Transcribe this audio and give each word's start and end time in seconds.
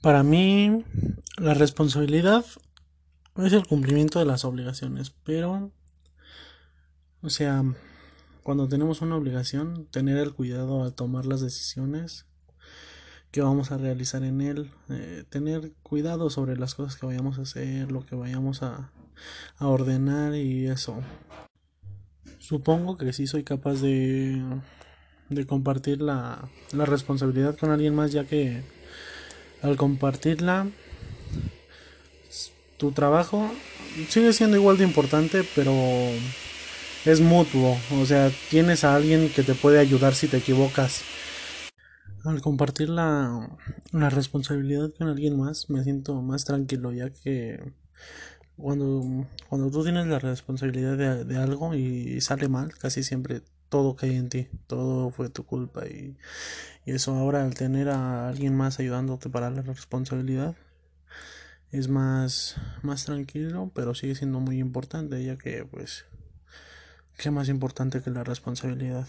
Para 0.00 0.22
mí, 0.22 0.82
la 1.36 1.52
responsabilidad 1.52 2.44
es 3.36 3.52
el 3.52 3.66
cumplimiento 3.66 4.18
de 4.18 4.24
las 4.24 4.46
obligaciones, 4.46 5.10
pero, 5.24 5.72
o 7.20 7.28
sea, 7.28 7.62
cuando 8.42 8.66
tenemos 8.66 9.02
una 9.02 9.16
obligación, 9.16 9.86
tener 9.90 10.16
el 10.16 10.32
cuidado 10.32 10.84
al 10.84 10.94
tomar 10.94 11.26
las 11.26 11.42
decisiones 11.42 12.24
que 13.30 13.42
vamos 13.42 13.72
a 13.72 13.76
realizar 13.76 14.24
en 14.24 14.40
él, 14.40 14.70
eh, 14.88 15.24
tener 15.28 15.72
cuidado 15.82 16.30
sobre 16.30 16.56
las 16.56 16.74
cosas 16.74 16.96
que 16.96 17.04
vayamos 17.04 17.38
a 17.38 17.42
hacer, 17.42 17.92
lo 17.92 18.06
que 18.06 18.16
vayamos 18.16 18.62
a, 18.62 18.90
a 19.58 19.66
ordenar 19.68 20.34
y 20.34 20.66
eso. 20.66 20.98
Supongo 22.38 22.96
que 22.96 23.12
sí 23.12 23.26
soy 23.26 23.44
capaz 23.44 23.82
de, 23.82 24.42
de 25.28 25.46
compartir 25.46 26.00
la, 26.00 26.48
la 26.72 26.86
responsabilidad 26.86 27.58
con 27.58 27.70
alguien 27.70 27.94
más, 27.94 28.12
ya 28.12 28.24
que 28.24 28.79
al 29.62 29.76
compartirla, 29.76 30.68
tu 32.76 32.92
trabajo 32.92 33.50
sigue 34.08 34.32
siendo 34.32 34.56
igual 34.56 34.78
de 34.78 34.84
importante, 34.84 35.44
pero 35.54 35.72
es 37.04 37.20
mutuo. 37.20 37.76
O 38.00 38.06
sea, 38.06 38.30
tienes 38.50 38.84
a 38.84 38.94
alguien 38.94 39.30
que 39.30 39.42
te 39.42 39.54
puede 39.54 39.78
ayudar 39.78 40.14
si 40.14 40.28
te 40.28 40.38
equivocas. 40.38 41.02
Al 42.24 42.42
compartir 42.42 42.90
la, 42.90 43.56
la 43.92 44.10
responsabilidad 44.10 44.90
con 44.96 45.08
alguien 45.08 45.38
más, 45.38 45.70
me 45.70 45.82
siento 45.84 46.20
más 46.20 46.44
tranquilo, 46.44 46.92
ya 46.92 47.10
que 47.10 47.72
cuando, 48.56 49.26
cuando 49.48 49.70
tú 49.70 49.82
tienes 49.84 50.06
la 50.06 50.18
responsabilidad 50.18 50.96
de, 50.98 51.24
de 51.24 51.36
algo 51.38 51.74
y 51.74 52.20
sale 52.20 52.48
mal, 52.48 52.76
casi 52.76 53.02
siempre 53.02 53.42
todo 53.70 53.96
cae 53.96 54.16
en 54.16 54.28
ti, 54.28 54.48
todo 54.66 55.10
fue 55.10 55.30
tu 55.30 55.46
culpa 55.46 55.86
y, 55.86 56.18
y 56.84 56.92
eso 56.92 57.14
ahora 57.14 57.42
al 57.42 57.54
tener 57.54 57.88
a 57.88 58.28
alguien 58.28 58.54
más 58.54 58.78
ayudándote 58.78 59.30
para 59.30 59.48
la 59.48 59.62
responsabilidad 59.62 60.54
es 61.72 61.88
más, 61.88 62.56
más 62.82 63.04
tranquilo, 63.04 63.70
pero 63.74 63.94
sigue 63.94 64.14
siendo 64.14 64.40
muy 64.40 64.58
importante, 64.58 65.22
ya 65.24 65.36
que 65.36 65.64
pues 65.64 66.04
qué 67.16 67.30
más 67.30 67.48
importante 67.48 68.02
que 68.02 68.10
la 68.10 68.24
responsabilidad. 68.24 69.06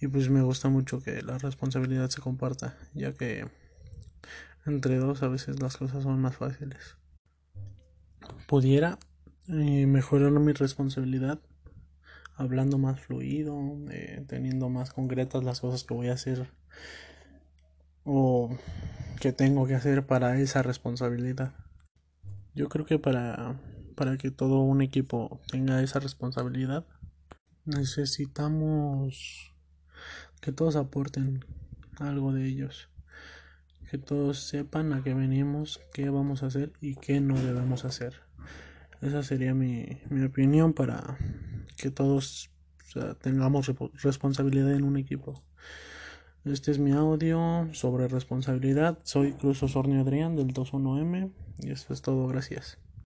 Y 0.00 0.08
pues 0.08 0.28
me 0.28 0.42
gusta 0.42 0.68
mucho 0.68 1.00
que 1.00 1.22
la 1.22 1.38
responsabilidad 1.38 2.08
se 2.10 2.20
comparta, 2.20 2.76
ya 2.94 3.12
que 3.12 3.46
entre 4.66 4.96
dos 4.96 5.22
a 5.22 5.28
veces 5.28 5.60
las 5.60 5.76
cosas 5.76 6.02
son 6.02 6.20
más 6.20 6.36
fáciles. 6.36 6.96
Pudiera 8.46 8.98
eh, 9.48 9.86
mejorar 9.86 10.32
mi 10.32 10.52
responsabilidad 10.52 11.40
hablando 12.40 12.78
más 12.78 12.98
fluido, 13.00 13.60
eh, 13.90 14.24
teniendo 14.26 14.70
más 14.70 14.92
concretas 14.92 15.44
las 15.44 15.60
cosas 15.60 15.84
que 15.84 15.92
voy 15.92 16.08
a 16.08 16.14
hacer 16.14 16.50
o 18.04 18.56
que 19.20 19.32
tengo 19.32 19.66
que 19.66 19.74
hacer 19.74 20.06
para 20.06 20.40
esa 20.40 20.62
responsabilidad. 20.62 21.52
Yo 22.54 22.70
creo 22.70 22.86
que 22.86 22.98
para, 22.98 23.60
para 23.94 24.16
que 24.16 24.30
todo 24.30 24.60
un 24.60 24.80
equipo 24.80 25.40
tenga 25.50 25.82
esa 25.82 26.00
responsabilidad 26.00 26.86
necesitamos 27.66 29.52
que 30.40 30.50
todos 30.50 30.76
aporten 30.76 31.44
algo 31.98 32.32
de 32.32 32.46
ellos. 32.46 32.88
Que 33.90 33.98
todos 33.98 34.38
sepan 34.38 34.94
a 34.94 35.02
qué 35.02 35.12
venimos, 35.12 35.80
qué 35.92 36.08
vamos 36.08 36.42
a 36.42 36.46
hacer 36.46 36.72
y 36.80 36.94
qué 36.94 37.20
no 37.20 37.34
debemos 37.34 37.84
hacer. 37.84 38.14
Esa 39.02 39.22
sería 39.22 39.52
mi, 39.52 40.00
mi 40.08 40.24
opinión 40.24 40.72
para 40.72 41.18
que 41.80 41.90
todos 41.90 42.50
tengamos 43.22 43.72
responsabilidad 44.02 44.72
en 44.74 44.84
un 44.84 44.96
equipo. 44.96 45.42
Este 46.44 46.70
es 46.70 46.78
mi 46.78 46.92
audio 46.92 47.68
sobre 47.72 48.08
responsabilidad. 48.08 48.98
Soy 49.02 49.32
Cruz 49.32 49.62
Osornio 49.62 50.00
Adrián 50.00 50.36
del 50.36 50.48
21M 50.48 51.30
y 51.58 51.70
eso 51.70 51.92
es 51.92 52.02
todo. 52.02 52.26
Gracias. 52.28 52.78